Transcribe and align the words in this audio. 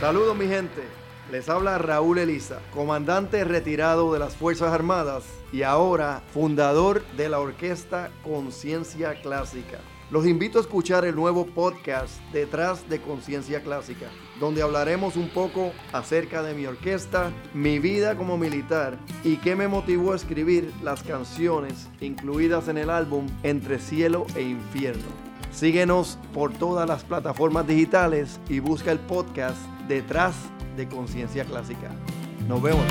Saludos 0.00 0.34
mi 0.34 0.46
gente, 0.46 0.82
les 1.30 1.50
habla 1.50 1.76
Raúl 1.76 2.16
Eliza, 2.16 2.60
comandante 2.72 3.44
retirado 3.44 4.14
de 4.14 4.18
las 4.18 4.34
Fuerzas 4.34 4.72
Armadas 4.72 5.24
y 5.52 5.62
ahora 5.62 6.22
fundador 6.32 7.04
de 7.18 7.28
la 7.28 7.38
orquesta 7.38 8.10
Conciencia 8.24 9.20
Clásica. 9.20 9.78
Los 10.10 10.26
invito 10.26 10.56
a 10.56 10.62
escuchar 10.62 11.04
el 11.04 11.14
nuevo 11.14 11.44
podcast 11.44 12.18
Detrás 12.32 12.88
de 12.88 13.02
Conciencia 13.02 13.62
Clásica, 13.62 14.06
donde 14.40 14.62
hablaremos 14.62 15.16
un 15.16 15.28
poco 15.28 15.70
acerca 15.92 16.42
de 16.42 16.54
mi 16.54 16.64
orquesta, 16.64 17.30
mi 17.52 17.78
vida 17.78 18.16
como 18.16 18.38
militar 18.38 18.96
y 19.22 19.36
qué 19.36 19.54
me 19.54 19.68
motivó 19.68 20.14
a 20.14 20.16
escribir 20.16 20.72
las 20.82 21.02
canciones 21.02 21.90
incluidas 22.00 22.68
en 22.68 22.78
el 22.78 22.88
álbum 22.88 23.26
Entre 23.42 23.78
Cielo 23.78 24.26
e 24.34 24.40
Infierno. 24.40 25.29
Síguenos 25.52 26.18
por 26.32 26.52
todas 26.52 26.88
las 26.88 27.02
plataformas 27.04 27.66
digitales 27.66 28.40
y 28.48 28.60
busca 28.60 28.92
el 28.92 28.98
podcast 28.98 29.58
Detrás 29.88 30.34
de 30.76 30.88
Conciencia 30.88 31.44
Clásica. 31.44 31.90
Nos 32.48 32.62
vemos. 32.62 32.84